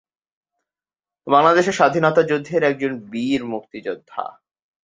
বাংলাদেশের 1.27 1.73
স্বাধীনতা 1.73 2.21
যুদ্ধের 2.23 2.61
একজন 2.63 2.91
বীর 3.09 3.41
মুক্তিযোদ্ধা। 3.45 4.23